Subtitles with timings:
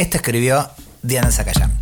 [0.00, 0.66] Esto escribió
[1.02, 1.78] Diana Zacayán.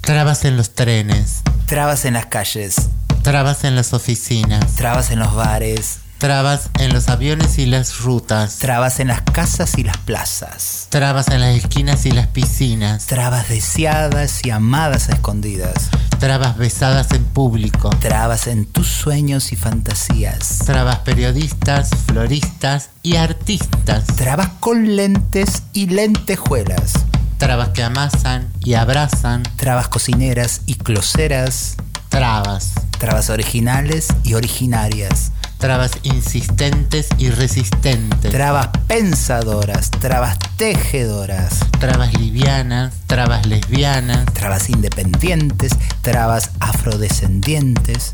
[0.00, 1.42] Trabas en los trenes.
[1.66, 2.88] Trabas en las calles.
[3.20, 4.74] Trabas en las oficinas.
[4.76, 5.98] Trabas en los bares.
[6.18, 8.56] Trabas en los aviones y las rutas.
[8.56, 10.88] Trabas en las casas y las plazas.
[10.90, 13.06] Trabas en las esquinas y las piscinas.
[13.06, 15.90] Trabas deseadas y amadas a escondidas.
[16.18, 17.90] Trabas besadas en público.
[18.00, 20.58] Trabas en tus sueños y fantasías.
[20.66, 24.04] Trabas periodistas, floristas y artistas.
[24.16, 26.94] Trabas con lentes y lentejuelas.
[27.38, 29.44] Trabas que amasan y abrazan.
[29.54, 31.76] Trabas cocineras y closeras.
[32.08, 32.72] Trabas.
[32.98, 35.30] Trabas originales y originarias.
[35.58, 38.30] Trabas insistentes y resistentes.
[38.30, 41.58] Trabas pensadoras, trabas tejedoras.
[41.80, 44.26] Trabas livianas, trabas lesbianas.
[44.32, 48.10] Trabas independientes, trabas afrodescendientes.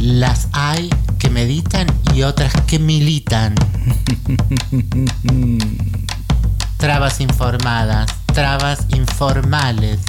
[0.00, 3.54] Las hay que meditan y otras que militan.
[6.84, 10.00] trabas informadas, trabas informales,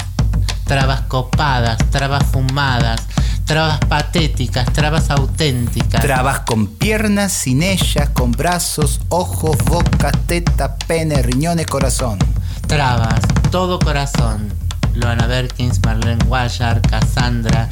[0.66, 3.02] trabas copadas, trabas fumadas,
[3.46, 6.02] trabas patéticas, trabas auténticas.
[6.02, 12.20] Trabas con piernas, sin ellas, con brazos, ojos, boca, teta, pene, riñones, corazón.
[12.68, 14.54] Trabas, todo corazón.
[14.96, 17.70] Loana Berkins, Marlene Guayar, Cassandra,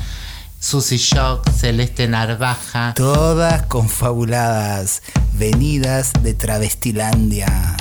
[0.59, 2.93] Susy Shock, Celeste Narvaja.
[2.95, 5.01] Todas confabuladas,
[5.33, 7.77] venidas de Travestilandia.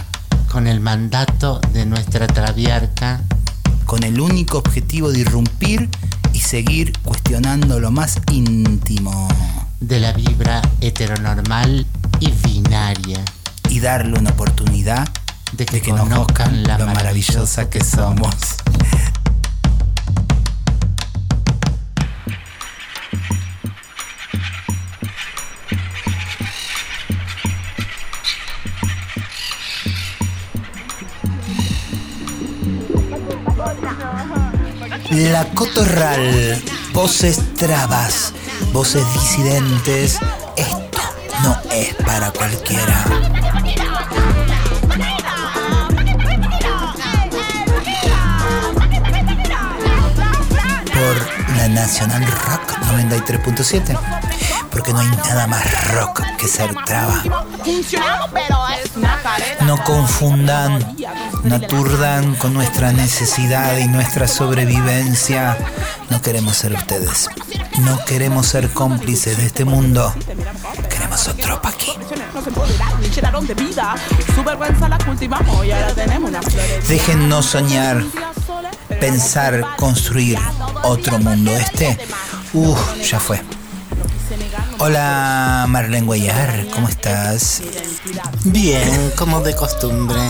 [0.51, 3.21] Con el mandato de nuestra traviarca.
[3.93, 5.87] Con el único objetivo de irrumpir
[6.33, 9.29] y seguir cuestionando lo más íntimo
[9.81, 11.87] de la vibra heteronormal
[12.19, 13.23] y binaria.
[13.69, 15.07] Y darle una oportunidad
[15.53, 18.35] de que, conozcan la lo maravillosa que somos.
[35.13, 36.63] La Cotorral,
[36.95, 38.33] voces trabas,
[38.73, 40.19] voces disidentes.
[40.57, 41.01] Esto
[41.43, 43.05] no es para cualquiera.
[50.95, 53.99] Por la Nacional Rock 93.7.
[54.71, 57.23] Porque no hay nada más rock que ser traba.
[59.61, 60.97] No confundan,
[61.45, 65.57] no aturdan con nuestra necesidad y nuestra sobrevivencia.
[66.11, 67.29] No queremos ser ustedes.
[67.81, 70.15] No queremos ser cómplices de este mundo.
[70.89, 71.93] Queremos otro aquí.
[76.89, 78.05] Déjennos soñar,
[79.01, 80.39] pensar, construir
[80.85, 81.51] otro mundo.
[81.53, 81.99] Este,
[82.53, 83.43] uff, ya fue.
[84.79, 87.63] Hola Marlene Guayar, ¿cómo estás?
[88.45, 90.21] Bien, como de costumbre.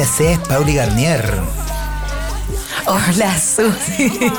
[0.00, 1.42] ¿Qué haces, Pauli Garnier?
[2.86, 4.32] Hola, Susi.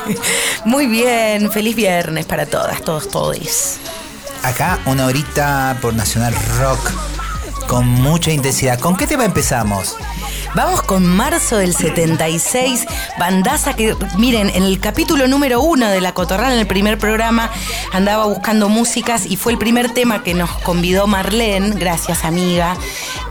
[0.65, 3.77] Muy bien, feliz viernes para todas, todos, todos.
[4.41, 6.91] Acá una horita por Nacional Rock
[7.67, 8.79] con mucha intensidad.
[8.79, 9.95] ¿Con qué tema empezamos?
[10.53, 12.85] Vamos con marzo del 76,
[13.17, 17.49] bandaza que, miren, en el capítulo número uno de La Cotorral, en el primer programa,
[17.93, 22.75] andaba buscando músicas y fue el primer tema que nos convidó Marlene, gracias amiga,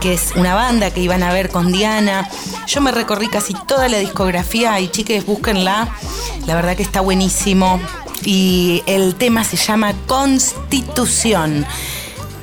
[0.01, 2.27] que es una banda que iban a ver con Diana.
[2.67, 5.87] Yo me recorrí casi toda la discografía y chiques, búsquenla,
[6.47, 7.79] la verdad que está buenísimo.
[8.25, 11.65] Y el tema se llama Constitución.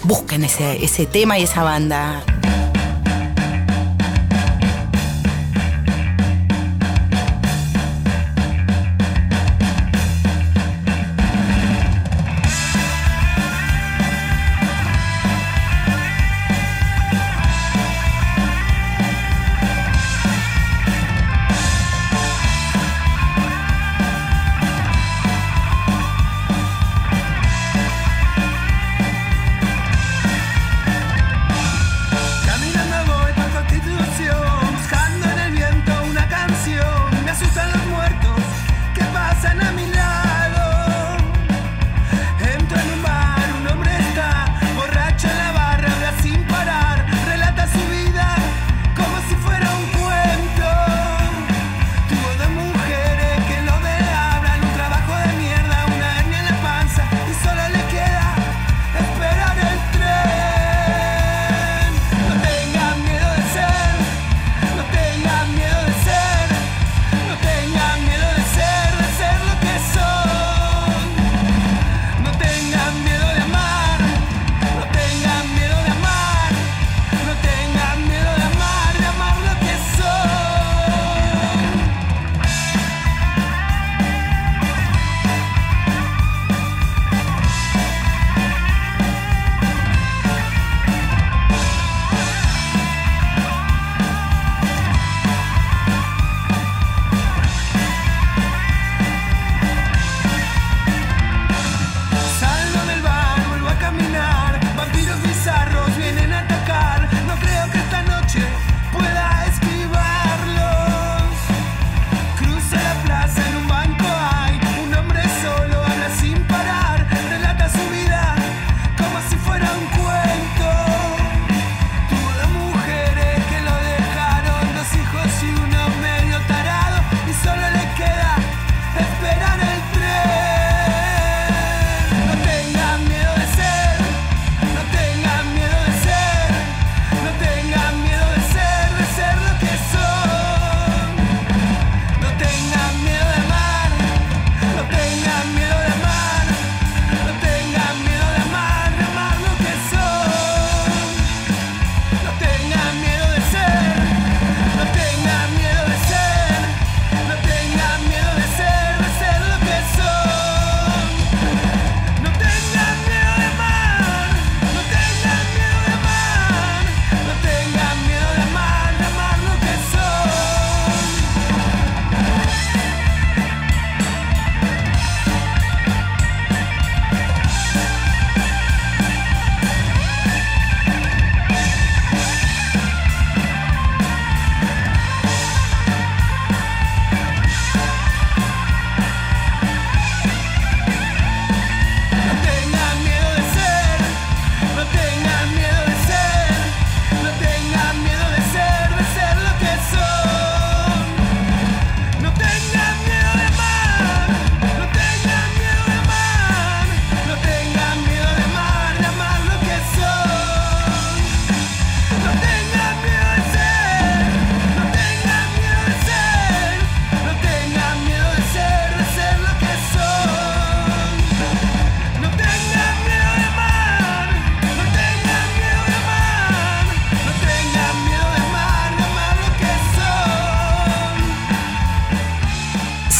[0.05, 2.38] Busquen ese, ese tema y esa banda.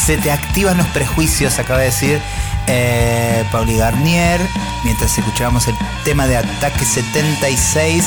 [0.09, 2.19] Se te activan los prejuicios, acaba de decir
[2.65, 4.41] eh, Pauli Garnier,
[4.83, 8.05] mientras escuchábamos el tema de Ataque 76.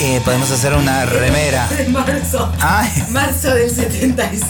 [0.00, 1.68] Eh, podemos hacer una remera.
[1.88, 2.52] Marzo.
[2.60, 2.88] Ay.
[3.10, 4.44] Marzo del 76.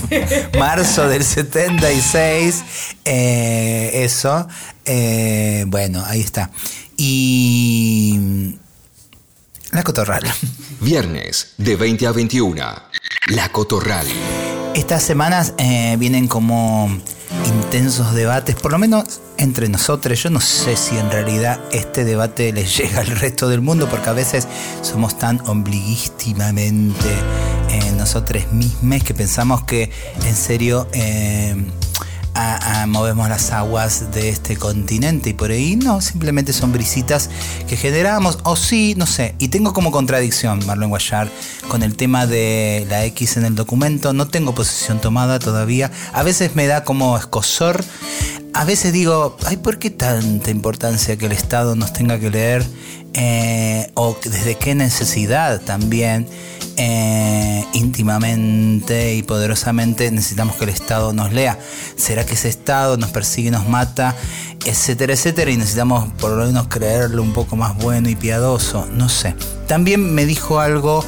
[0.59, 2.65] Marzo del 76.
[3.07, 4.47] eh, eso.
[4.85, 6.51] Eh, bueno, ahí está.
[6.99, 8.59] Y.
[9.71, 10.25] La cotorral.
[10.81, 12.83] Viernes de 20 a 21.
[13.29, 14.07] La Cotorral.
[14.75, 16.89] Estas semanas eh, vienen como
[17.47, 20.23] intensos debates, por lo menos entre nosotros.
[20.23, 24.11] Yo no sé si en realidad este debate les llega al resto del mundo, porque
[24.11, 24.47] a veces
[24.83, 27.09] somos tan ombliguístimamente
[27.71, 29.91] eh, nosotros mismos que pensamos que
[30.27, 31.55] en serio eh,
[32.87, 37.31] movemos las aguas de este continente y por ahí no, simplemente son brisitas
[37.69, 39.35] que generamos, o sí, no sé.
[39.39, 41.31] Y tengo como contradicción, Marlon Guayar,
[41.69, 44.13] con el tema de la X en el documento.
[44.13, 45.91] No tengo posición tomada todavía.
[46.13, 47.85] A veces me da como escosor.
[48.53, 52.67] A veces digo, ay, ¿por qué tanta importancia que el Estado nos tenga que leer?
[53.13, 56.29] Eh, o desde qué necesidad también
[56.83, 61.59] eh, íntimamente y poderosamente necesitamos que el Estado nos lea.
[61.97, 64.17] ¿Será que ese Estado nos persigue, nos mata,
[64.65, 65.51] etcétera, etcétera?
[65.51, 68.87] Y necesitamos por lo menos creerlo un poco más bueno y piadoso.
[68.95, 69.35] No sé.
[69.67, 71.05] También me dijo algo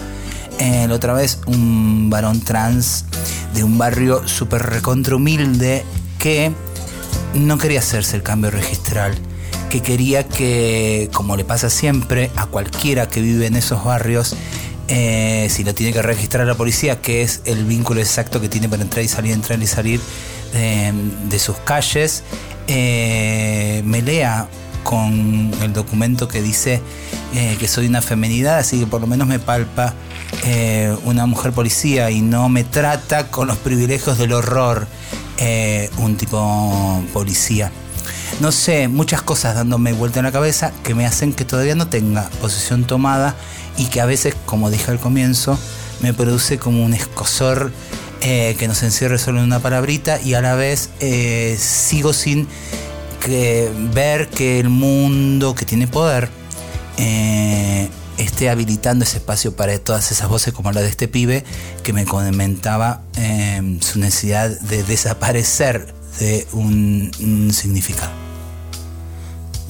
[0.59, 3.07] eh, la otra vez un varón trans
[3.55, 5.87] de un barrio súper recontra humilde
[6.19, 6.53] que
[7.33, 9.15] no quería hacerse el cambio registral,
[9.71, 14.37] que quería que, como le pasa siempre a cualquiera que vive en esos barrios,
[14.89, 18.69] eh, si lo tiene que registrar la policía, que es el vínculo exacto que tiene
[18.69, 20.01] para entrar y salir, entrar y salir
[20.55, 20.93] eh,
[21.29, 22.25] de sus calles,
[22.67, 24.49] eh, me lea
[24.83, 26.81] con el documento que dice
[27.35, 29.95] eh, que soy una femenidad, así que por lo menos me palpa
[31.05, 34.89] una mujer policía y no me trata con los privilegios del horror
[35.99, 37.71] un tipo policía.
[38.41, 41.87] No sé, muchas cosas dándome vuelta en la cabeza que me hacen que todavía no
[41.89, 43.37] tenga posición tomada
[43.77, 45.59] y que a veces, como dije al comienzo,
[46.01, 47.73] me produce como un escosor
[48.21, 52.49] eh, que nos encierre solo en una palabrita y a la vez eh, sigo sin
[53.95, 56.29] ver que el mundo que tiene poder
[56.99, 61.45] eh, esté habilitando ese espacio para todas esas voces como la de este pibe
[61.83, 68.22] que me comentaba eh, su necesidad de desaparecer de un, un significado.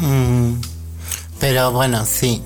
[0.02, 0.60] Mm,
[1.38, 2.42] pero bueno, sí.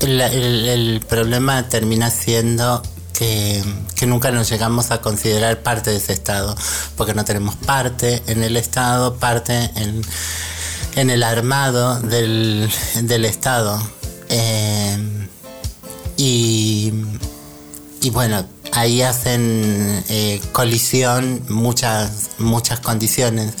[0.00, 3.62] El, problema termina siendo que,
[3.96, 6.56] que nunca nos llegamos a considerar parte de ese Estado,
[6.96, 10.02] porque no tenemos parte en el Estado, parte en,
[10.94, 12.70] en el armado del,
[13.02, 13.82] del Estado.
[14.28, 15.28] Eh,
[16.16, 16.92] y,
[18.02, 23.54] y bueno, ahí hacen eh, colisión muchas, muchas condiciones.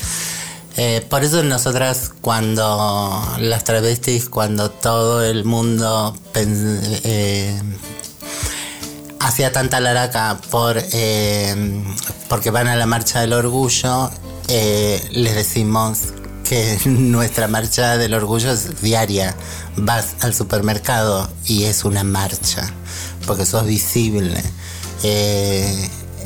[0.76, 7.60] Eh, por eso nosotras cuando las travestis, cuando todo el mundo eh,
[9.20, 11.84] hacía tanta laraca por eh,
[12.28, 14.10] porque van a la marcha del orgullo,
[14.48, 15.98] les decimos
[16.48, 19.36] que nuestra marcha del orgullo es diaria.
[19.76, 22.66] Vas al supermercado y es una marcha,
[23.26, 24.42] porque sos visible.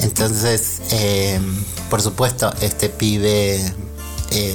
[0.00, 0.80] Entonces,
[1.88, 3.60] por supuesto, este pibe,
[4.36, 4.54] eh,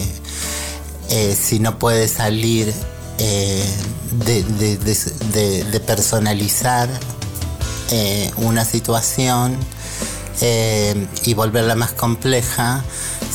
[1.09, 2.71] eh, si no puede salir
[3.17, 3.65] eh,
[4.11, 6.87] de, personalizar
[8.37, 9.57] una situación
[11.25, 12.83] y volverla más compleja,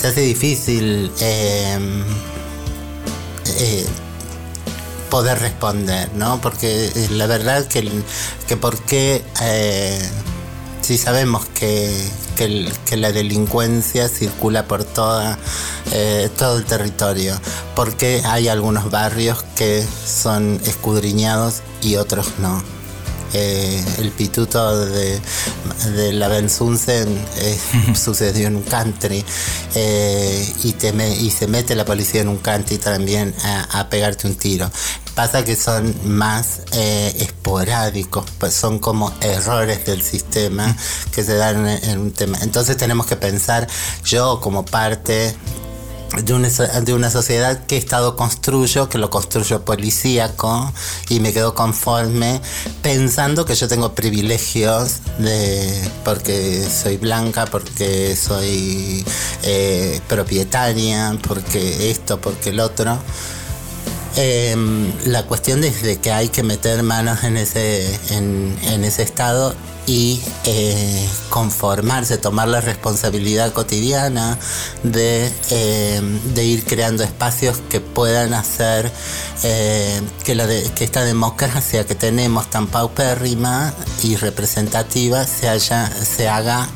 [0.00, 1.10] se hace difícil
[5.10, 6.40] poder responder, ¿no?
[6.40, 7.90] Porque la verdad que,
[8.46, 9.22] que por qué,
[10.86, 11.90] si sabemos que,
[12.36, 15.36] que la delincuencia circula por toda,
[15.90, 17.34] eh, todo el territorio,
[17.74, 22.75] ¿por qué hay algunos barrios que son escudriñados y otros no?
[23.32, 25.20] Eh, el pituto de,
[25.94, 27.58] de la Benzunsen eh,
[27.94, 29.24] sucedió en un country
[29.74, 33.88] eh, y, te me- y se mete la policía en un country también a, a
[33.90, 34.70] pegarte un tiro.
[35.14, 40.76] Pasa que son más esporádicos, pues son como errores del sistema
[41.14, 42.38] que se dan en, en un tema.
[42.42, 43.66] Entonces tenemos que pensar,
[44.04, 45.34] yo como parte
[46.22, 50.72] de una, de una sociedad que Estado construyo, que lo construyo policíaco
[51.08, 52.40] y me quedo conforme
[52.82, 59.04] pensando que yo tengo privilegios de porque soy blanca, porque soy
[59.42, 62.98] eh, propietaria, porque esto, porque el otro.
[64.18, 69.02] Em, la cuestión es de que hay que meter manos en ese, en, en ese
[69.02, 69.54] estado
[69.86, 74.36] y eh, conformarse, tomar la responsabilidad cotidiana
[74.82, 76.00] de, eh,
[76.34, 78.90] de, ir creando espacios que puedan hacer
[79.44, 86.28] eh, que, la que esta democracia que tenemos tan paupérrima y representativa se, haya, se
[86.28, 86.68] haga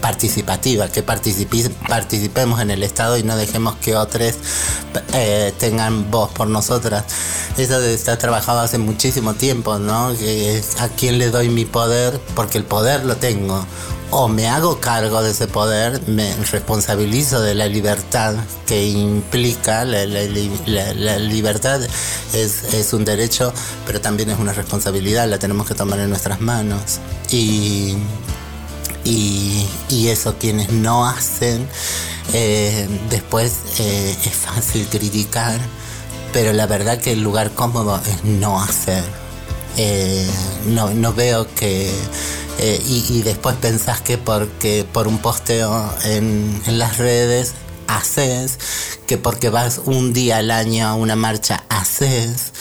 [0.00, 4.34] participativa, que participemos en el Estado y no dejemos que otros
[5.60, 7.04] tengan voz por nosotras.
[7.56, 10.08] Eso está trabajado hace muchísimo tiempo, ¿no?
[10.80, 12.17] ¿A quién le doy mi poder?
[12.34, 13.64] Porque el poder lo tengo.
[14.10, 18.34] O me hago cargo de ese poder, me responsabilizo de la libertad
[18.66, 19.84] que implica.
[19.84, 21.80] La, libertad
[22.32, 23.52] es, un derecho,
[23.86, 27.00] pero también es una responsabilidad, la tenemos que tomar en nuestras manos.
[27.30, 27.96] Y,
[29.04, 31.68] y, eso quienes no hacen,
[32.32, 35.60] eh, después eh, es fácil criticar,
[36.32, 39.04] pero la verdad que el lugar cómodo es no hacer.
[39.76, 40.26] Eh,
[40.66, 41.90] no, veo que...
[42.60, 47.54] Eh, y, después pensás que porque por un posteo en, las redes
[47.86, 48.58] haces,
[49.06, 52.52] que porque vas un día al año a una marcha haces,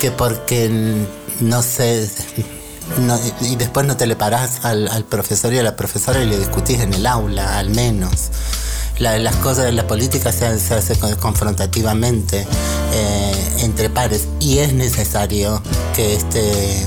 [0.00, 0.68] que porque
[1.38, 2.10] no sé,
[3.42, 6.80] y después no te le parás al, profesor y a la profesora y le discutís
[6.80, 8.30] en el aula, al menos.
[8.98, 12.46] Las cosas de la política se, se hace confrontativamente
[12.94, 15.60] eh, entre pares y es necesario
[15.94, 16.86] que este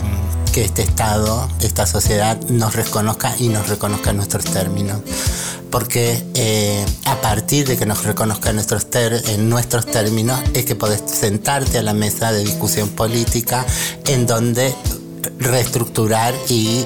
[0.54, 5.02] que este Estado, esta sociedad nos reconozca y nos reconozca nuestros términos.
[5.70, 11.04] Porque eh, a partir de que nos reconozca nuestros en nuestros términos es que podés
[11.06, 13.68] sentarte a la mesa de discusión política
[14.08, 14.74] en donde
[15.38, 16.84] reestructurar y,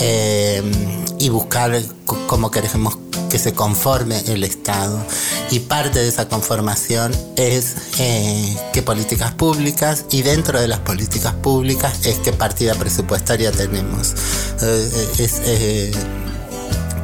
[0.00, 0.62] eh,
[1.18, 1.80] y buscar
[2.26, 2.98] cómo queremos
[3.34, 4.96] que se conforme el Estado.
[5.50, 11.32] Y parte de esa conformación es eh, qué políticas públicas y dentro de las políticas
[11.32, 14.14] públicas es qué partida presupuestaria tenemos.
[14.62, 15.90] Eh, es, eh,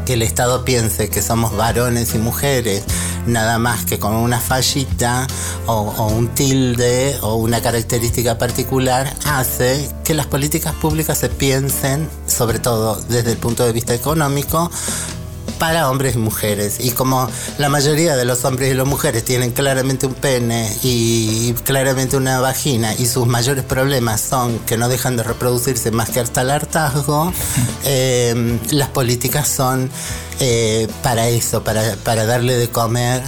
[0.07, 2.85] que el Estado piense que somos varones y mujeres,
[3.27, 5.27] nada más que con una fallita
[5.67, 12.09] o, o, un tilde o una característica particular, hace que las políticas públicas se piensen,
[12.29, 14.71] sobre todo desde el punto de vista económico,
[15.61, 16.79] para hombres y mujeres.
[16.81, 21.52] Y como la mayoría de los hombres y las mujeres tienen claramente un pene y
[21.64, 26.19] claramente una vagina y sus mayores problemas son que no dejan de reproducirse más que
[26.19, 27.33] hasta el hartazgo,
[27.85, 29.90] eh, las políticas son
[30.40, 33.23] eh, para eso, para, para darle de comer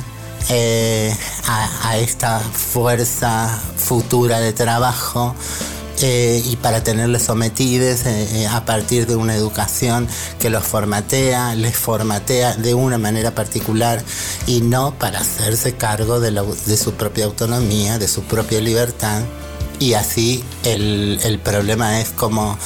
[0.49, 1.15] eh,
[1.47, 5.37] a, a, esta fuerza futura de trabajo
[6.05, 10.09] eh, y para tenerles sometidos eh, eh, a partir de una educación
[10.41, 14.03] que los formatea, les formatea de una manera particular
[14.49, 19.23] y no para hacerse cargo de, su propia autonomía, de su propia libertad.
[19.79, 22.59] Y así el, el problema es como,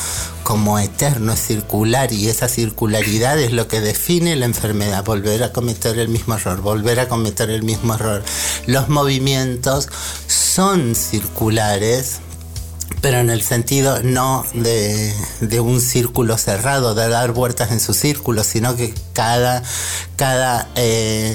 [0.43, 5.53] como eterno, es circular y esa circularidad es lo que define la enfermedad, volver a
[5.53, 8.25] cometer el mismo error, volver a cometer el mismo error.
[8.67, 9.89] Los movimientos
[10.27, 12.21] son circulares,
[13.07, 18.43] pero en el sentido no de, un círculo cerrado, de dar vueltas en su círculo,
[18.43, 19.63] sino que cada,
[20.17, 21.33] cada, eh,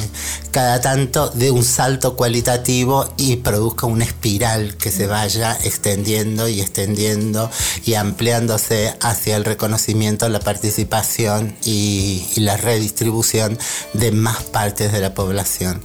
[0.52, 6.60] cada tanto de un salto cualitativo y produzca una espiral que se vaya extendiendo y
[6.60, 7.50] extendiendo
[7.86, 13.58] y ampliándose hacia el reconocimiento, la participación y, la redistribución
[13.94, 15.82] de más partes de la población.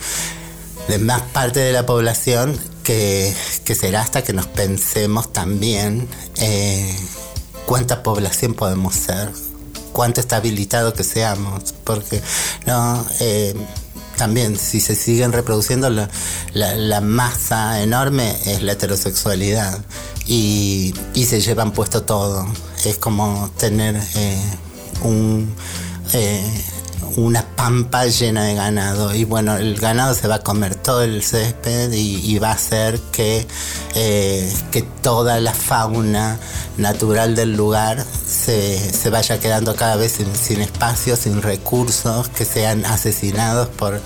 [0.88, 3.34] De más partes de la población que,
[3.74, 6.96] será hasta que nos pensemos también eh,
[7.66, 9.32] cuánta población podemos ser,
[9.92, 12.22] cuánto está habilitado que seamos, porque
[12.64, 13.54] no eh,
[14.16, 19.78] también si se siguen reproduciendo la, masa enorme es la heterosexualidad
[20.26, 22.46] y, se llevan puesto todo.
[22.84, 24.40] Es como tener eh,
[25.02, 25.52] un
[27.16, 31.22] una pampa llena de ganado y bueno, el ganado se va a comer todo el
[31.22, 33.46] césped y, va a hacer que,
[33.94, 36.38] eh, que toda la fauna
[36.76, 43.68] natural del lugar se, vaya quedando cada vez sin, espacio, sin recursos, que sean asesinados
[43.68, 44.00] por,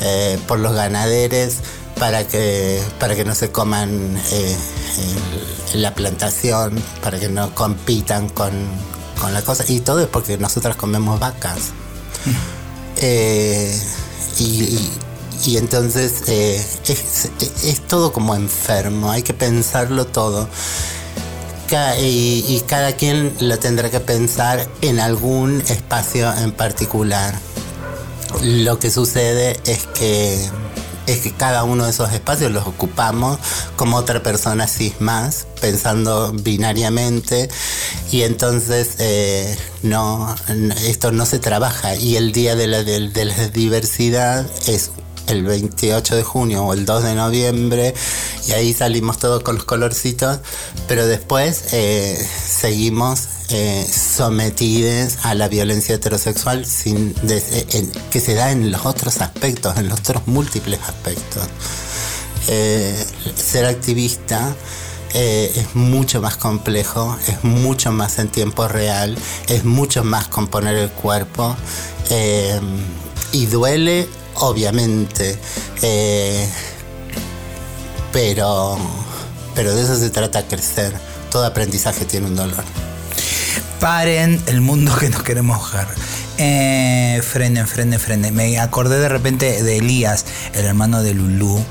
[0.00, 1.56] eh, por los ganaderos
[1.98, 3.90] para que, para que no se coman
[4.32, 4.56] eh,
[5.74, 8.52] la plantación, para que no compitan con,
[9.20, 9.64] con la cosa.
[9.68, 11.72] Y todo es porque nosotras comemos vacas.
[12.96, 13.80] Eh,
[14.38, 20.48] y, entonces eh, es, todo como enfermo, hay que pensarlo todo.
[22.00, 27.34] y, cada quien lo tendrá que pensar en algún espacio en particular.
[28.42, 30.48] Lo que sucede es que
[31.08, 33.38] es que cada uno de esos espacios los ocupamos
[33.76, 37.48] como otra persona cis más, pensando binariamente
[38.12, 40.34] y entonces eh, no,
[40.84, 41.96] esto no se trabaja.
[41.96, 44.90] Y el día de la, de la diversidad es
[45.28, 47.94] el 28 de junio o el 2 de noviembre
[48.46, 50.40] y ahí salimos todos con los colorcitos,
[50.86, 58.50] pero después eh, seguimos eh, sometidos a la violencia heterosexual sin eh, que se da
[58.50, 61.44] en los otros aspectos, en los otros múltiples aspectos.
[62.46, 64.54] ser activista
[65.14, 69.16] es mucho más complejo, es mucho más en tiempo real,
[69.48, 71.56] es mucho más componer el cuerpo
[73.32, 74.08] y duele
[74.40, 75.38] obviamente.
[75.82, 76.48] Eh,
[78.12, 78.78] pero,
[79.54, 80.92] pero de eso se trata crecer.
[81.30, 82.64] Todo aprendizaje tiene un dolor.
[83.80, 85.88] Paren el mundo que nos queremos jugar.
[86.38, 88.34] Eh, frenen, frenen, frenen.
[88.34, 91.64] Me acordé de repente de Elías, el hermano de Lulú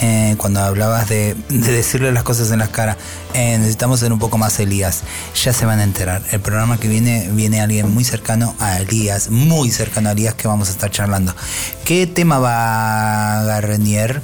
[0.00, 2.96] eh, cuando hablabas de, decirle las cosas en las caras,
[3.34, 5.02] eh, necesitamos ser un poco más Elías.
[5.40, 6.22] Ya se van a enterar.
[6.32, 10.48] El programa que viene, viene alguien muy cercano a Elías, muy cercano a Elías, que
[10.48, 11.34] vamos a estar charlando.
[11.84, 14.20] ¿Qué tema va Garnier?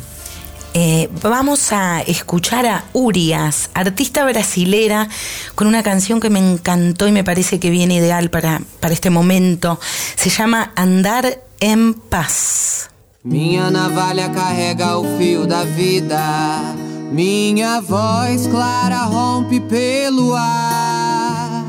[0.80, 5.08] Eh, vamos a escuchar a Urias, artista brasilera,
[5.56, 9.80] con una canción que me encantó y me parece que viene ideal para, este momento.
[10.14, 12.90] Se llama Andar en Paz.
[13.24, 16.62] Minha navalha carrega o fio da vida.
[17.10, 21.64] Minha voz clara rompe pelo ar.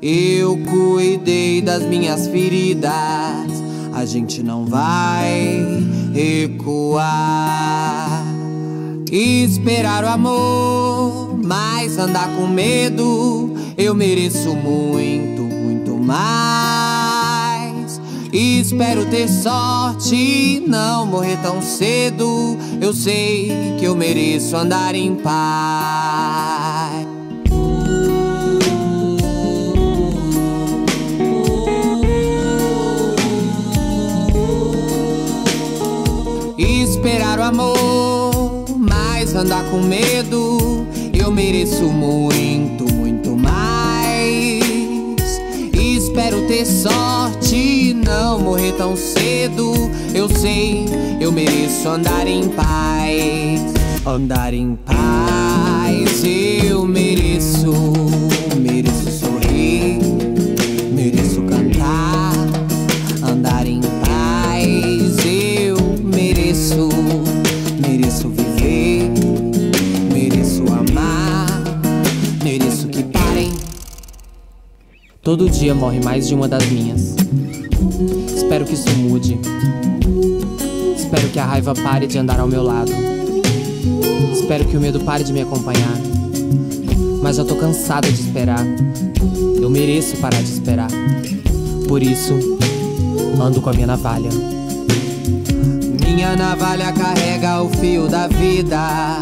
[0.00, 3.69] Eu cuidei das minhas feridas.
[3.92, 5.64] A gente não vai
[6.12, 8.24] recuar.
[9.10, 13.54] Esperar o amor, mas andar com medo.
[13.76, 18.00] Eu mereço muito, muito mais.
[18.32, 22.56] Espero ter sorte não morrer tão cedo.
[22.80, 26.79] Eu sei que eu mereço andar em paz.
[39.40, 40.86] Andar com medo.
[41.12, 44.60] Eu mereço muito, muito mais.
[45.72, 49.72] Espero ter sorte não morrer tão cedo.
[50.14, 50.84] Eu sei,
[51.20, 53.62] eu mereço andar em paz.
[54.06, 56.86] Andar em paz, eu.
[56.86, 58.29] Mereço
[75.30, 77.14] Todo dia morre mais de uma das minhas.
[78.34, 79.38] Espero que isso mude.
[80.96, 82.90] Espero que a raiva pare de andar ao meu lado.
[84.32, 85.96] Espero que o medo pare de me acompanhar.
[87.22, 88.66] Mas já tô cansada de esperar.
[89.62, 90.90] Eu mereço parar de esperar.
[91.86, 92.34] Por isso,
[93.40, 94.30] ando com a minha navalha.
[96.04, 99.16] Minha navalha carrega o fio da vida.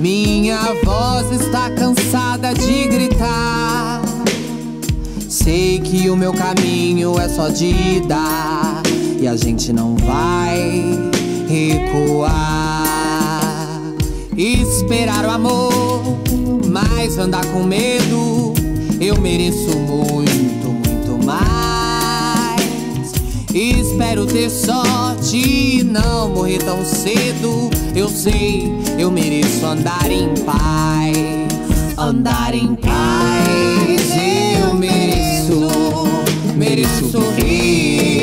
[0.00, 3.93] Minha voz está cansada de gritar.
[5.44, 8.16] Sei que o meu caminho é só de ida
[9.20, 10.82] e a gente não vai
[11.46, 12.32] recuar.
[14.34, 16.02] Esperar o amor,
[16.72, 18.54] mas andar com medo.
[18.98, 23.12] Eu mereço muito, muito mais.
[23.52, 27.68] Espero ter sorte e não morrer tão cedo.
[27.94, 31.98] Eu sei, eu mereço andar em paz.
[31.98, 34.10] Andar em paz,
[34.62, 35.13] eu mereço
[36.56, 38.13] mereço sorrir,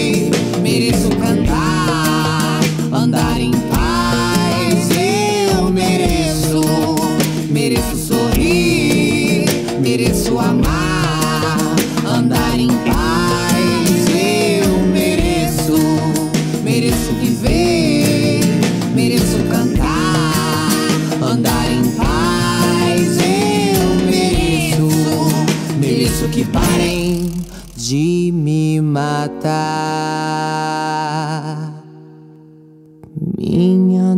[33.37, 34.15] Minha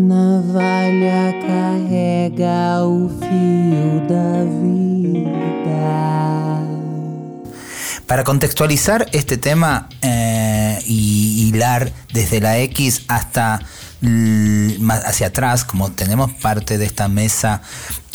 [1.47, 2.83] carrega
[3.19, 5.79] fio da vida.
[8.05, 13.61] Para contextualizar este tema eh, y hilar desde la X hasta
[15.05, 17.61] hacia atrás, como tenemos parte de esta mesa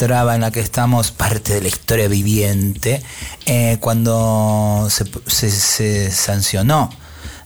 [0.00, 3.02] en la que estamos, parte de la historia viviente,
[3.46, 6.90] eh, cuando se, sancionó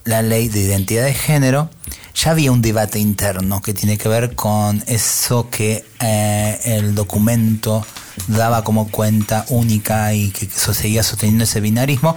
[0.05, 1.71] la ley de identidad de género,
[2.15, 7.87] ya había un debate interno que tiene que ver con eso que eh, el documento
[8.27, 12.17] daba como cuenta única y que, seguía sosteniendo ese binarismo.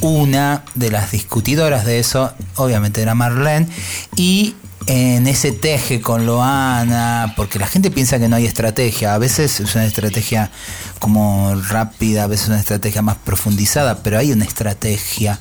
[0.00, 3.68] Una de las discutidoras de eso, obviamente, era Marlene,
[4.16, 4.54] y
[4.86, 9.60] en ese teje con Loana, porque la gente piensa que no hay estrategia, a veces
[9.60, 10.50] es una estrategia
[10.98, 15.38] como rápida, a veces es una estrategia más profundizada, pero hay una estrategia.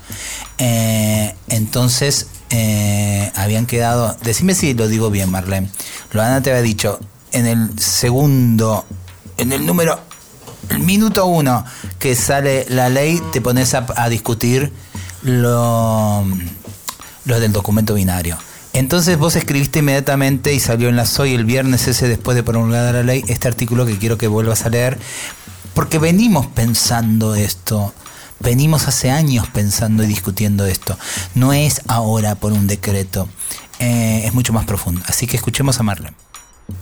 [0.57, 5.69] Eh, entonces, eh, habían quedado, decime si lo digo bien, Marlene,
[6.11, 6.99] Loana te había dicho,
[7.31, 8.85] en el segundo,
[9.37, 9.99] en el número,
[10.69, 11.65] el minuto uno
[11.99, 14.71] que sale la ley, te pones a, discutir
[15.21, 16.25] lo,
[17.25, 18.37] lo del documento binario.
[18.73, 22.91] Entonces vos escribiste inmediatamente y salió en la SOY el viernes ese después de promulgada
[22.91, 24.97] la ley este artículo que quiero que vuelvas a leer
[25.73, 27.93] porque venimos pensando esto,
[28.39, 30.97] venimos hace años pensando y discutiendo esto.
[31.35, 33.27] No es ahora por un decreto,
[33.79, 35.01] eh, es mucho más profundo.
[35.07, 36.15] Así que escuchemos a Marlene.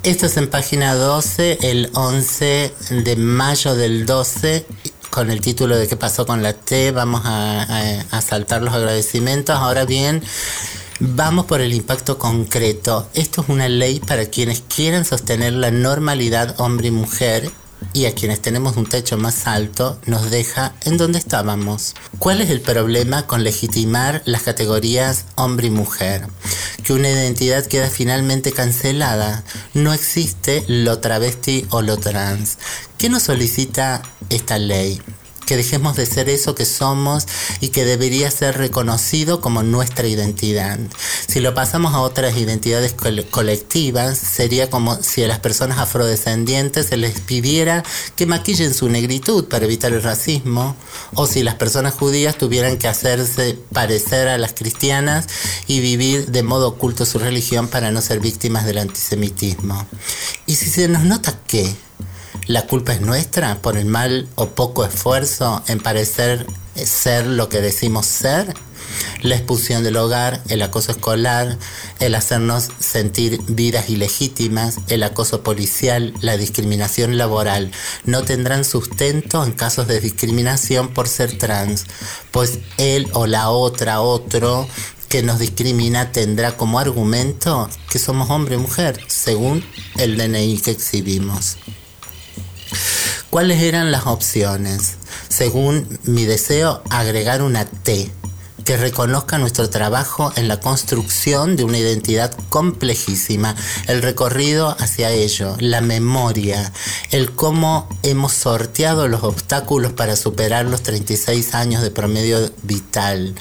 [0.04, 2.73] Esto es en página 12, el 11
[3.04, 4.65] de mayo del 12,
[5.10, 6.91] con el título de ¿Qué pasó con la T?
[6.91, 9.56] Vamos a saltar los agradecimientos.
[9.56, 10.21] Ahora bien,
[11.03, 13.09] Vamos por el impacto concreto.
[13.15, 17.49] Esto es una ley para quienes quieran sostener la normalidad hombre y mujer
[17.91, 21.95] y a quienes tenemos un techo más alto nos deja en donde estábamos.
[22.19, 26.27] ¿Cuál es el problema con legitimar las categorías hombre y mujer?
[26.83, 29.43] Que una identidad queda finalmente cancelada.
[29.73, 32.59] No existe lo travesti o lo trans.
[32.99, 35.01] ¿Qué nos solicita esta ley?
[35.51, 37.27] Que dejemos de ser eso que somos
[37.59, 40.79] y que debería ser reconocido como nuestra identidad.
[41.27, 42.95] Si lo pasamos a otras identidades
[43.29, 47.83] colectivas, sería como si a las personas afrodescendientes se les pidiera
[48.15, 50.77] que maquillen su negritud para evitar el racismo,
[51.15, 55.27] o si las personas judías tuvieran que hacerse parecer a las cristianas
[55.67, 59.85] y vivir de modo oculto su religión para no ser víctimas del antisemitismo.
[60.45, 61.75] Y si se nos nota que
[62.47, 67.62] la culpa es nuestra por el mal o poco esfuerzo en parecer ser lo que
[67.62, 68.54] decimos ser.
[69.21, 71.58] La expulsión del hogar, el acoso escolar,
[71.99, 77.71] el hacernos sentir vidas ilegítimas, el acoso policial, la discriminación laboral,
[78.04, 81.86] no tendrán sustento en casos de discriminación por ser trans,
[82.32, 84.67] pues él o la otra, otro,
[85.08, 89.63] que nos discrimina tendrá como argumento que somos hombre y mujer, según
[89.97, 91.58] el DNI que exhibimos.
[93.29, 94.95] ¿Cuáles eran las opciones?
[95.29, 98.12] Según mi deseo, agregar una T
[98.63, 103.55] que reconozca nuestro trabajo en la construcción de una identidad complejísima,
[103.88, 106.71] el recorrido hacia ello, la memoria,
[107.12, 113.36] el cómo hemos sorteado los obstáculos para superar los 36 años de promedio vital,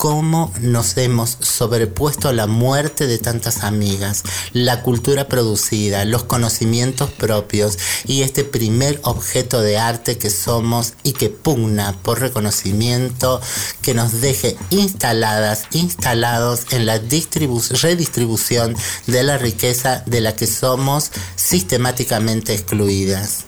[0.00, 4.22] cómo nos hemos sobrepuesto a la muerte de tantas amigas,
[4.54, 11.12] la cultura producida, los conocimientos propios y este primer objeto de arte que somos y
[11.12, 13.42] que pugna por reconocimiento
[13.82, 18.74] que nos deje instaladas, instalados en la redistribución
[19.06, 23.44] de la riqueza de la que somos sistemáticamente excluidas.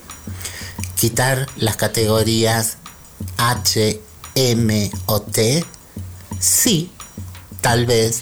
[0.96, 2.76] Quitar las categorías
[3.38, 4.02] H,
[4.34, 5.64] M o T
[6.42, 6.90] Sí,
[7.61, 8.20] tal vez,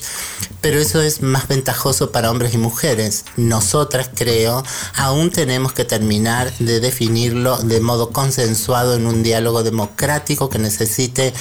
[0.60, 3.24] pero eso es más ventajoso para hombres y mujeres.
[3.38, 4.62] Nosotras, creo,
[4.94, 11.32] aún tenemos que terminar de definirlo de modo consensuado en un diálogo democrático que necesite,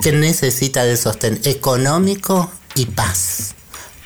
[0.00, 3.56] que necesita de sostén económico y paz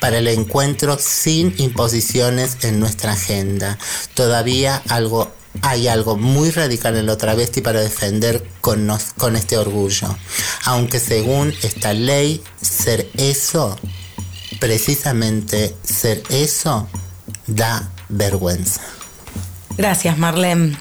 [0.00, 3.78] para el encuentro sin imposiciones en nuestra agenda.
[4.14, 5.30] Todavía algo
[5.62, 10.16] hay algo muy radical en lo travesti para defender con, con este orgullo.
[10.64, 13.78] Aunque según esta ley, ser eso,
[14.60, 16.88] precisamente ser eso,
[17.46, 18.80] da vergüenza.
[19.76, 20.76] Gracias, Marlene.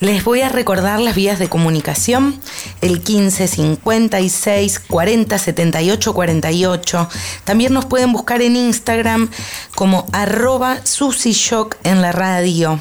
[0.00, 2.38] Les voy a recordar las vías de comunicación,
[2.82, 7.08] el 15 56 40 78 48.
[7.44, 9.30] También nos pueden buscar en Instagram
[9.74, 12.80] como arroba susishock en la radio.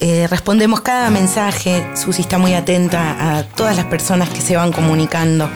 [0.00, 1.86] Eh, respondemos cada mensaje.
[1.94, 5.48] Susi está muy atenta a todas las personas que se van comunicando.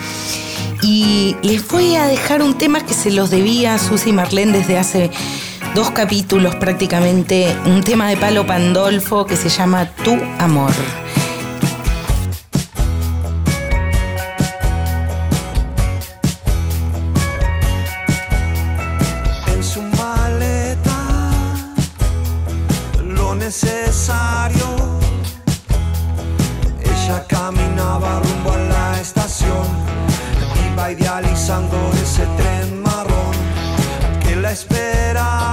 [0.82, 4.76] Y les voy a dejar un tema que se los debía a Susi Marlene desde
[4.76, 5.10] hace
[5.74, 10.72] dos capítulos prácticamente, un tema de Palo Pandolfo que se llama Tu Amor.
[34.50, 35.43] Esperaba serenamente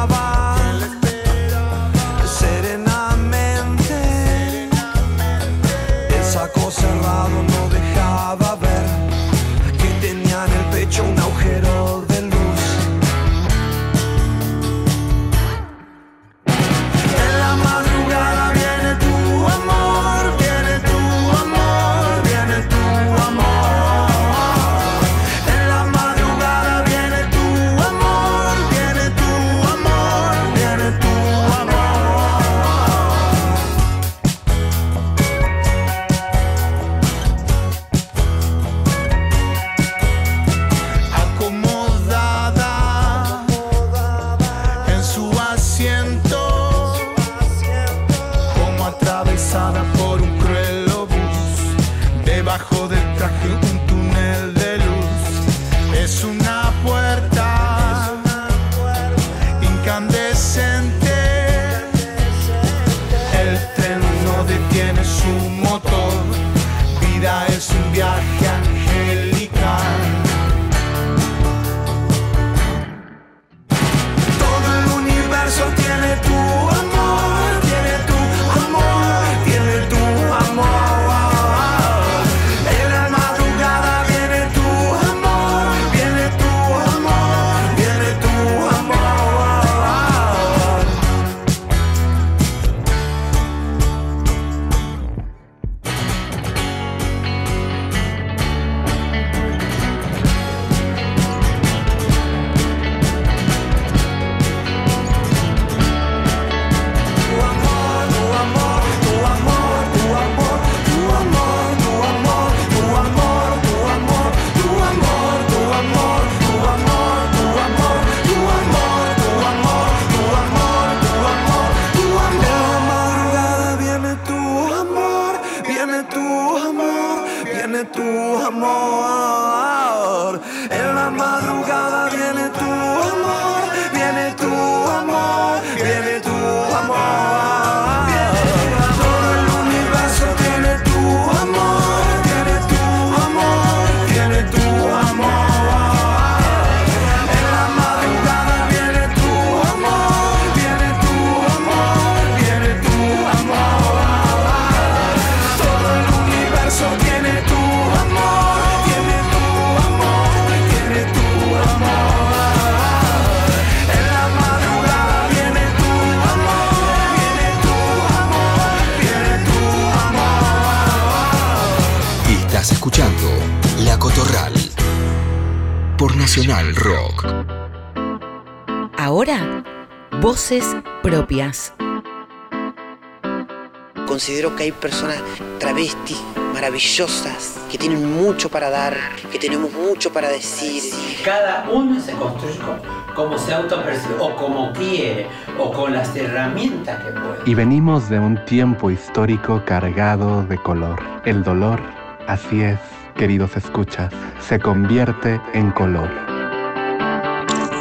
[184.08, 185.18] Considero que hay personas
[185.60, 186.22] travestis
[186.54, 188.96] maravillosas que tienen mucho para dar,
[189.32, 190.84] que tenemos mucho para decir.
[191.26, 192.82] Cada uno se construye como,
[193.16, 195.28] como se autopercibe, o como quiere,
[195.58, 197.50] o con las herramientas que puede.
[197.50, 201.02] Y venimos de un tiempo histórico cargado de color.
[201.26, 201.82] El dolor,
[202.28, 202.78] así es,
[203.16, 206.10] queridos escuchas, se convierte en color.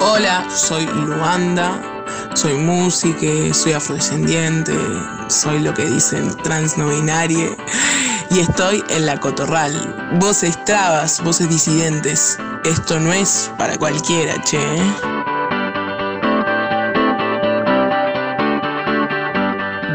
[0.01, 1.83] Hola, soy Luanda,
[2.35, 4.75] soy música, soy afrodescendiente,
[5.29, 7.49] soy lo que dicen trans no binaria
[8.31, 9.73] y estoy en la cotorral.
[10.21, 12.39] Voces trabas, voces disidentes.
[12.65, 14.59] Esto no es para cualquiera, che.
[14.59, 14.95] ¿eh?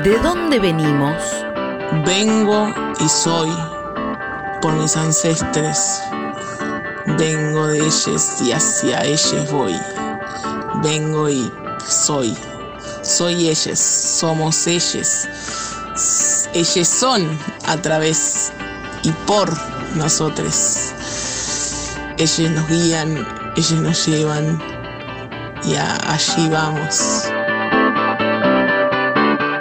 [0.04, 1.15] ¿De dónde venimos?
[2.06, 3.49] Vengo y soy
[4.62, 6.01] por mis ancestres.
[7.17, 9.75] Vengo de ellos y hacia ellos voy.
[10.84, 11.51] Vengo y
[11.88, 12.36] soy.
[13.02, 15.28] Soy ellos, somos ellos.
[16.54, 18.52] Ellos son a través
[19.04, 19.52] y por
[19.95, 20.91] nosotros.
[22.17, 24.62] Ellos nos guían, ellos nos llevan
[25.63, 27.24] y a- allí vamos.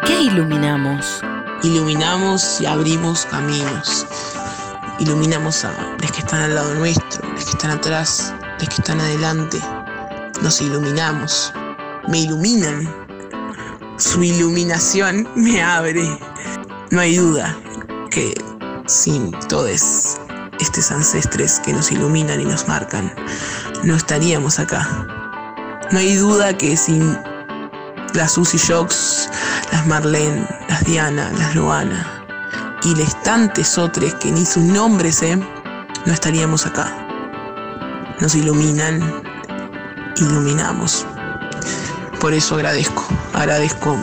[0.06, 1.20] ¿Qué iluminamos?
[1.62, 4.06] Iluminamos y abrimos caminos.
[4.98, 9.00] Iluminamos a los que están al lado nuestro, los que están atrás, los que están
[9.00, 9.60] adelante.
[10.42, 11.52] Nos iluminamos.
[12.08, 12.92] Me iluminan.
[13.96, 16.18] Su iluminación me abre.
[16.90, 17.56] No hay duda
[18.10, 18.34] que
[18.86, 20.18] sin todos
[20.60, 23.12] estos ancestres que nos iluminan y nos marcan,
[23.82, 25.06] no estaríamos acá.
[25.90, 27.18] No hay duda que sin
[28.14, 29.28] las Susie Shocks,
[29.72, 32.24] las Marlene, las Diana, las Loana
[32.84, 36.92] y les tantos otros que ni sus nombres sé, no estaríamos acá.
[38.20, 39.22] Nos iluminan,
[40.16, 41.06] iluminamos.
[42.24, 43.98] Por eso agradezco, agradezco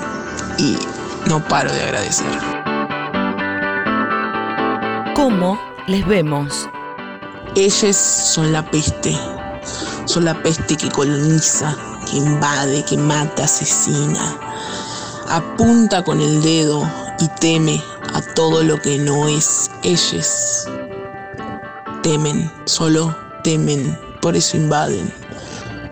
[0.60, 0.78] y
[1.26, 2.28] no paro de agradecer.
[5.16, 6.70] ¿Cómo les vemos?
[7.56, 9.18] Ellos son la peste.
[10.06, 11.76] Son la peste que coloniza,
[12.12, 14.38] que invade, que mata, asesina.
[15.28, 16.88] Apunta con el dedo
[17.20, 17.82] y teme
[18.14, 20.68] a todo lo que no es ellos.
[22.04, 25.12] Temen, solo temen, por eso invaden.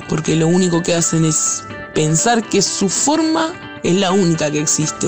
[0.07, 5.07] Porque lo único que hacen es pensar que su forma es la única que existe.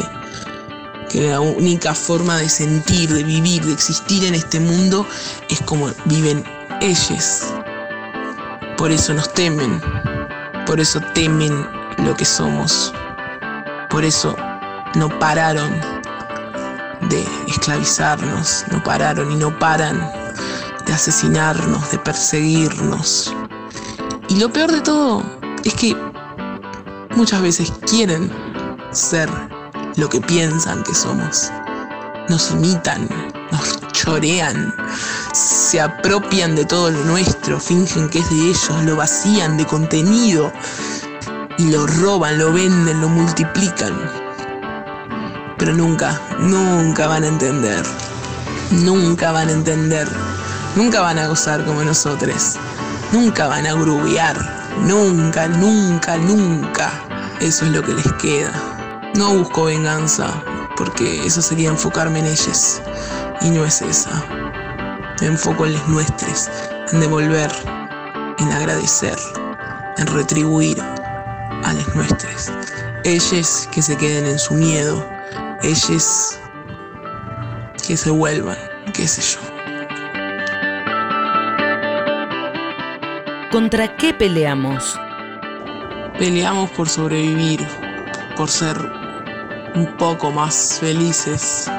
[1.09, 5.05] Que la única forma de sentir, de vivir, de existir en este mundo
[5.49, 6.43] es como viven
[6.81, 7.43] ellos.
[8.77, 9.81] Por eso nos temen.
[10.65, 11.67] Por eso temen
[11.97, 12.93] lo que somos.
[13.89, 14.35] Por eso
[14.95, 15.69] no pararon
[17.09, 18.65] de esclavizarnos.
[18.71, 19.99] No pararon y no paran
[20.85, 23.33] de asesinarnos, de perseguirnos.
[24.29, 25.23] Y lo peor de todo
[25.65, 26.10] es que
[27.15, 28.31] muchas veces quieren
[28.91, 29.29] ser
[29.95, 31.51] lo que piensan que somos.
[32.29, 33.07] Nos imitan,
[33.51, 34.73] nos chorean,
[35.33, 40.51] se apropian de todo lo nuestro, fingen que es de ellos, lo vacían de contenido
[41.57, 43.93] y lo roban, lo venden, lo multiplican.
[45.57, 47.83] Pero nunca, nunca van a entender.
[48.71, 50.07] Nunca van a entender.
[50.75, 52.55] Nunca van a gozar como nosotros.
[53.11, 54.60] Nunca van a grubear.
[54.79, 56.91] Nunca, nunca, nunca.
[57.39, 58.51] Eso es lo que les queda.
[59.15, 60.27] No busco venganza,
[60.77, 62.81] porque eso sería enfocarme en ellos.
[63.41, 64.23] Y no es esa.
[65.19, 66.49] Me enfoco en los nuestros,
[66.91, 67.51] en devolver,
[68.39, 69.17] en agradecer,
[69.97, 72.51] en retribuir a los nuestros.
[73.03, 75.07] Ellos que se queden en su miedo,
[75.61, 76.39] ellos
[77.85, 78.57] que se vuelvan,
[78.93, 79.60] qué sé yo.
[83.51, 84.97] ¿Contra qué peleamos?
[86.17, 87.59] Peleamos por sobrevivir,
[88.37, 88.77] por ser
[89.75, 91.69] un poco más felices,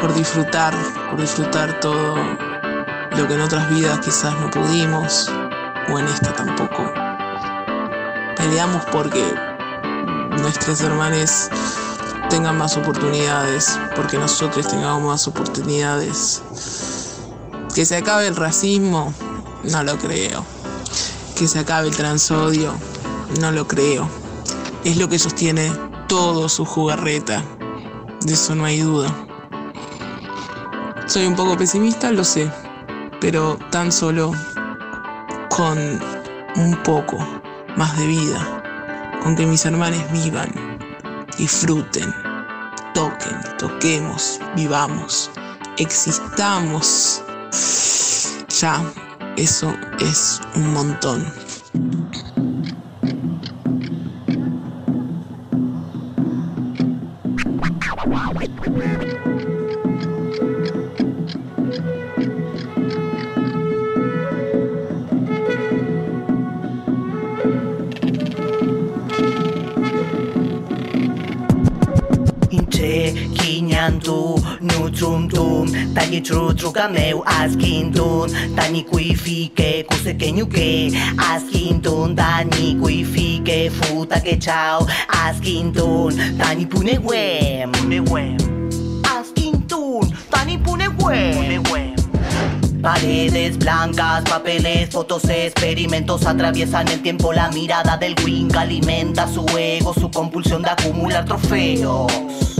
[0.00, 0.74] por disfrutar,
[1.10, 5.30] por disfrutar todo lo que en otras vidas quizás no pudimos,
[5.90, 6.90] o en esta tampoco.
[8.38, 9.22] Peleamos porque
[10.40, 11.50] nuestros hermanos
[12.30, 16.42] tengan más oportunidades, porque nosotros tengamos más oportunidades.
[17.74, 19.12] Que se acabe el racismo,
[19.64, 20.51] no lo creo.
[21.42, 22.72] Que se acabe el transodio,
[23.40, 24.08] no lo creo.
[24.84, 25.72] Es lo que sostiene
[26.06, 27.42] todo su jugarreta.
[28.20, 29.12] De eso no hay duda.
[31.08, 32.48] Soy un poco pesimista, lo sé,
[33.20, 34.30] pero tan solo
[35.48, 35.78] con
[36.54, 37.18] un poco
[37.76, 38.62] más de vida,
[39.24, 40.78] con que mis hermanos vivan,
[41.38, 42.14] disfruten,
[42.94, 45.28] toquen, toquemos, vivamos,
[45.76, 47.20] existamos.
[48.60, 48.80] Ya,
[49.36, 51.51] eso es un montón.
[73.90, 84.20] Nutrum tum, tani tru truka meu, askintun, tani kuifike, kuse kenyuke, askintun, tani kuifike, futa
[84.20, 88.36] que chao, askintun, tani pune wem, pune wem,
[89.02, 91.92] askintun, tani pune wem, pune wem.
[92.82, 97.32] Paredes blancas, papeles, fotos, experimentos atraviesan el tiempo.
[97.32, 102.51] La mirada del Wing alimenta su ego, su compulsión de acumular trofeos.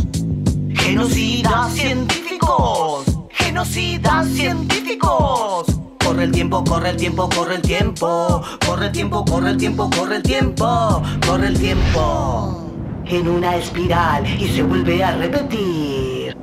[0.83, 5.67] Genocidas científicos, genocidas científicos.
[6.05, 8.43] Corre el tiempo, corre el tiempo, corre el tiempo.
[8.67, 11.03] Corre el tiempo, corre el tiempo, corre el tiempo.
[11.27, 12.69] Corre el tiempo.
[13.07, 16.37] En una espiral y se vuelve a repetir.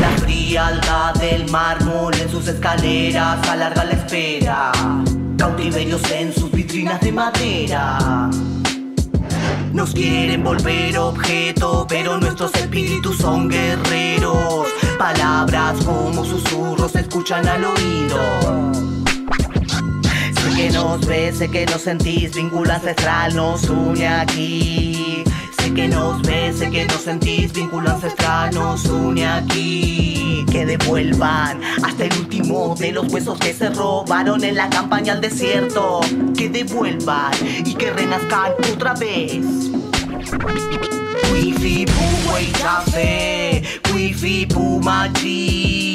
[0.00, 4.72] La frialdad del mármol en sus escaleras alarga la espera.
[5.36, 8.30] Cautiverios en sus vitrinas de madera.
[9.72, 14.68] Nos quieren volver objeto, pero nuestros espíritus son guerreros.
[14.98, 18.72] Palabras como susurros se escuchan al oído.
[20.34, 25.22] Sé que nos ves, sé que nos sentís, vínculo ancestral nos une aquí.
[25.58, 30.25] Sé que nos ves, sé que nos sentís, vínculo ancestral nos une aquí.
[30.50, 35.20] Que devuelvan hasta el último de los huesos que se robaron en la campaña al
[35.20, 36.00] desierto.
[36.36, 37.32] Que devuelvan
[37.64, 39.44] y que renazcan otra vez.
[41.32, 43.62] Wifi Puway Café,
[43.94, 45.85] Wifi Pumachi,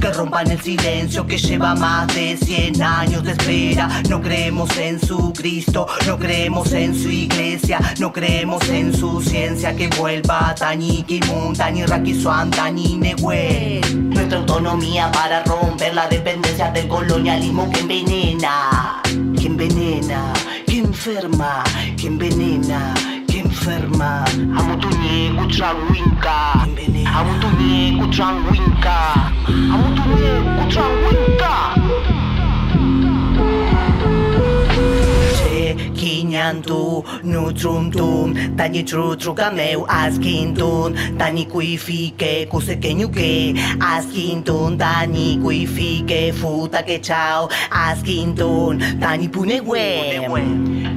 [0.00, 3.88] Que rompan el silencio que lleva más de 100 años de espera.
[4.08, 9.76] No creemos en su Cristo, no creemos en su iglesia, no creemos en su ciencia
[9.76, 13.80] que vuelva Tani Kimun, Tani Rakisuan, Tani Nehue.
[13.94, 19.00] Nuestra autonomía para romper la dependencia del colonialismo que envenena,
[19.38, 20.32] que envenena,
[20.66, 21.62] que enferma,
[21.96, 22.92] que envenena,
[23.28, 24.24] que enferma.
[25.38, 26.36] Kuchangwinka,
[27.18, 28.96] amutunye kuchangwinka,
[29.74, 31.52] amutunye kuchangwinka.
[35.38, 46.32] Che, kinyantu, nutrum tum, tani tru trukameu, askintun, tani kuifike, kuse kenyuke, askintun, tani kuifike,
[46.32, 50.32] futa que chao, askintun, tani pune wem.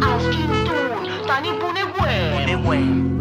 [0.02, 3.21] Askintun, tani pune wem.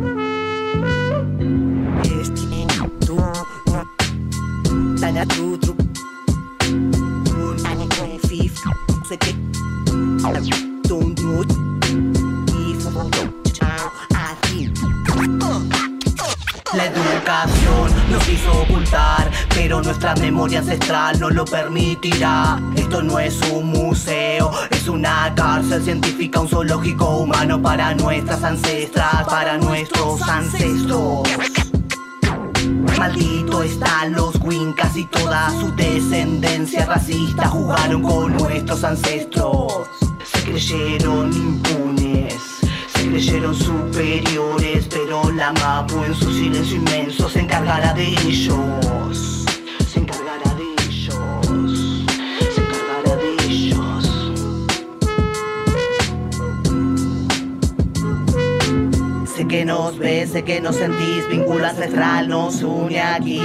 [16.74, 22.60] La educación nos hizo ocultar, pero nuestra memoria ancestral no lo permitirá.
[22.76, 29.24] Esto no es un museo, es una cárcel científica, un zoológico humano para nuestras ancestras,
[29.24, 31.69] para nuestros ancestros.
[33.00, 39.88] Maldito están los Wincas y toda su descendencia racista jugaron con nuestros ancestros.
[40.22, 42.34] Se creyeron impunes,
[42.94, 49.39] se creyeron superiores, pero la Mapu en su silencio inmenso se encargará de ellos.
[59.50, 63.42] Que nos ves, sé que nos sentís, vínculo ancestral nos une aquí.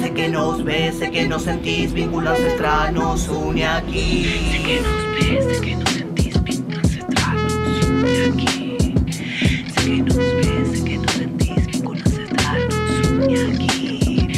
[0.00, 4.24] Sé que nos ves, sé que nos sentís, vínculo ancestral nos une aquí.
[4.50, 8.94] Sé que nos ves, sé que nos sentís, vínculo ancestral nos une aquí.
[9.74, 14.28] Sé que nos ves, sé que nos sentís, vínculo ancestral nos une aquí.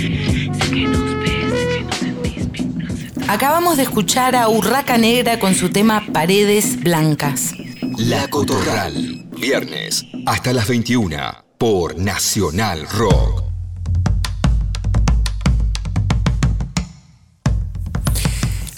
[0.58, 3.30] Sé que nos ves, sé que nos sentís, vínculo ancestral.
[3.30, 7.52] Acabamos de escuchar a Urraca Negra con su tema Paredes Blancas.
[7.96, 9.27] La Cotorral.
[9.40, 11.16] Viernes hasta las 21
[11.58, 13.44] por Nacional Rock.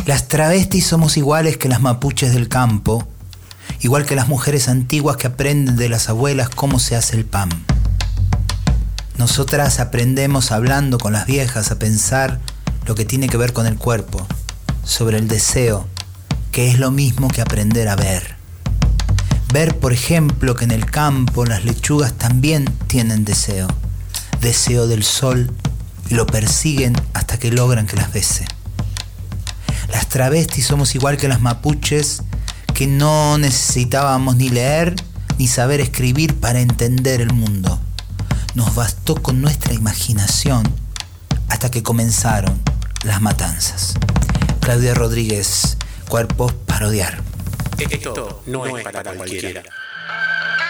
[0.05, 3.09] Las travestis somos iguales que las mapuches del campo,
[3.81, 7.49] igual que las mujeres antiguas que aprenden de las abuelas cómo se hace el pan.
[9.17, 12.39] Nosotras aprendemos hablando con las viejas a pensar
[12.87, 14.27] lo que tiene que ver con el cuerpo,
[14.85, 15.89] sobre el deseo,
[16.53, 18.40] que es lo mismo que aprender a ver.
[19.53, 23.67] Ver, por ejemplo, que en el campo las lechugas también tienen deseo,
[24.41, 25.51] deseo del sol,
[26.09, 28.45] y lo persiguen hasta que logran que las bese.
[29.93, 32.23] Las travestis somos igual que las mapuches,
[32.75, 34.95] que no necesitábamos ni leer
[35.39, 37.81] ni saber escribir para entender el mundo.
[38.55, 40.63] Nos bastó con nuestra imaginación
[41.49, 42.61] hasta que comenzaron
[43.05, 43.95] las matanzas.
[44.61, 45.77] Claudia Rodríguez,
[46.09, 47.30] Cuerpos para odiar.
[47.89, 49.63] Esto no es para cualquiera.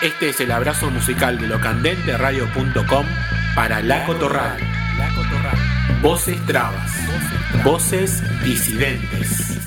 [0.02, 3.06] Este es el abrazo musical de locandenteradio.com
[3.54, 4.60] para La Cotorral.
[6.02, 6.90] Voces trabas.
[7.64, 9.58] Voces disidentes.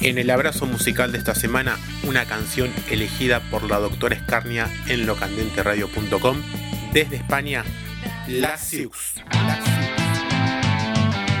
[0.00, 5.06] En el abrazo musical de esta semana, una canción elegida por la doctora Escarnia en
[5.06, 6.42] locandenteradio.com.
[6.92, 7.64] Desde España,
[8.28, 9.14] La Siux.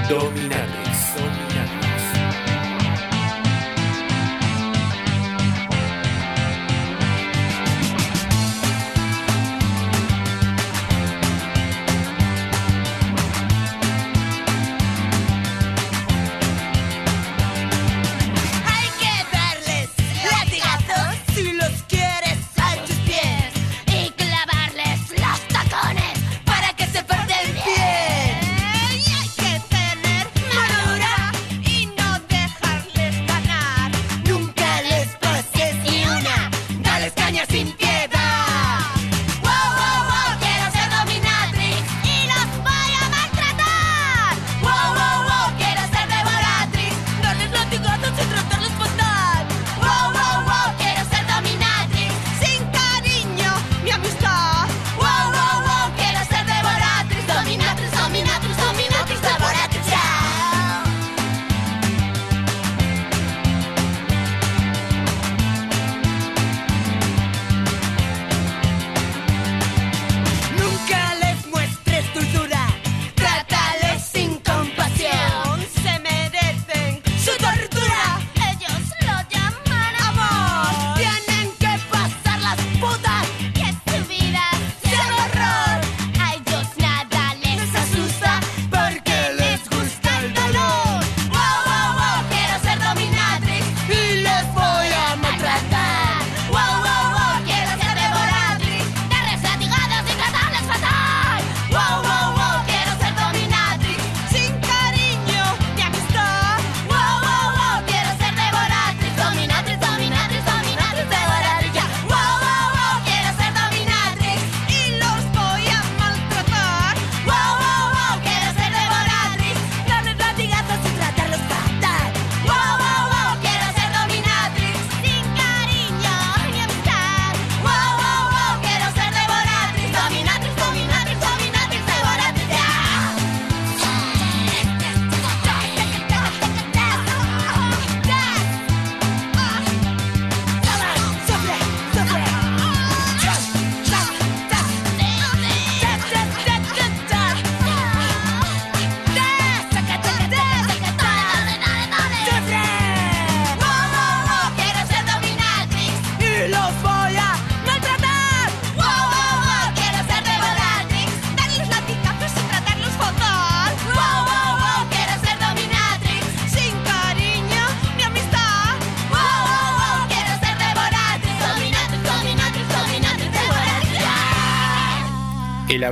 [0.08, 1.11] Dominatrix.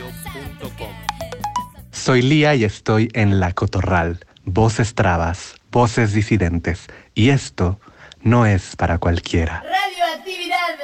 [1.93, 4.19] Soy Lía y estoy en La Cotorral.
[4.45, 6.89] Voces trabas, voces disidentes.
[7.15, 7.79] Y esto
[8.23, 9.63] no es para cualquiera.
[9.63, 10.68] Radioactividad.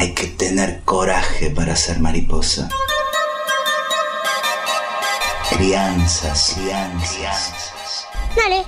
[0.00, 2.70] hay que tener coraje para ser mariposa.
[5.50, 8.06] Crianzas, crianzas.
[8.34, 8.64] Dale.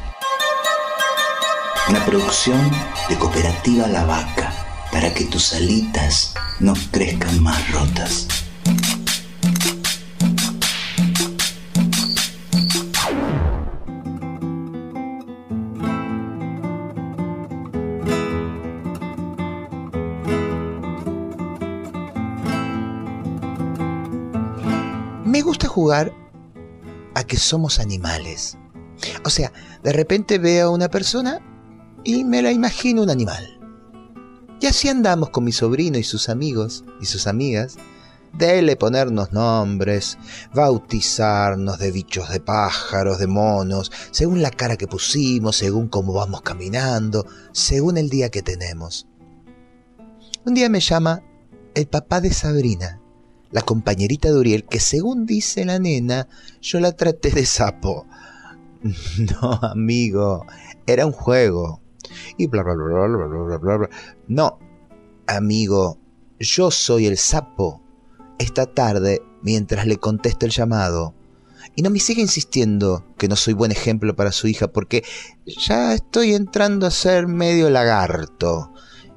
[1.89, 2.71] Una producción
[3.09, 4.53] de Cooperativa La Vaca
[4.93, 8.27] para que tus alitas no crezcan más rotas.
[25.73, 26.13] Jugar
[27.15, 28.59] a que somos animales.
[29.25, 29.53] O sea,
[29.83, 31.41] de repente veo a una persona
[32.05, 33.59] y me la imagino un animal.
[34.61, 37.77] Y así andamos con mi sobrino y sus amigos y sus amigas.
[38.35, 40.19] Dele ponernos nombres,
[40.55, 46.43] bautizarnos de bichos de pájaros, de monos, según la cara que pusimos, según cómo vamos
[46.43, 49.07] caminando, según el día que tenemos.
[50.45, 51.23] Un día me llama
[51.75, 53.02] el papá de Sabrina,
[53.53, 56.29] la compañerita de Uriel, que según dice la nena,
[56.61, 58.07] yo la traté de sapo.
[59.41, 60.45] No, amigo,
[60.87, 61.81] era un juego.
[62.37, 63.91] Y bla, bla, bla, bla, bla, bla, bla, bla.
[64.27, 64.59] No,
[65.29, 65.99] amigo,
[66.41, 67.81] yo soy el sapo.
[68.39, 71.15] Esta tarde, mientras le contesto el llamado.
[71.77, 75.05] Y no me sigue insistiendo que no soy buen ejemplo para su hija, porque
[75.47, 78.73] ya estoy entrando a ser medio lagarto.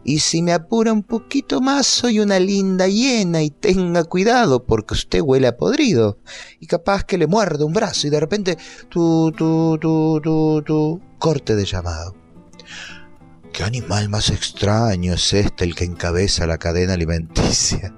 [0.08, 4.94] Y si me apura un poquito más, soy una linda hiena y tenga cuidado porque
[4.94, 6.20] usted huele a podrido.
[6.60, 8.56] Y capaz que le muerda un brazo y de repente,
[8.88, 12.14] tu, tu, tu, tu, tu, corte de llamado.
[13.52, 17.92] ¿Qué animal más extraño es este el que encabeza la cadena alimenticia?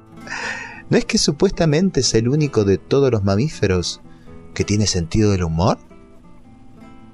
[0.89, 3.99] ¿No es que supuestamente es el único de todos los mamíferos
[4.53, 5.77] que tiene sentido del humor?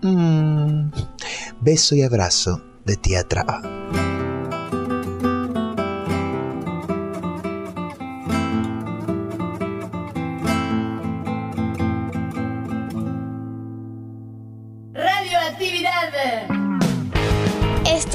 [0.03, 0.91] Mm,
[1.61, 3.63] beso y abrazo de tía Traba.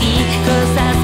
[0.00, 0.06] び
[0.44, 0.99] くさ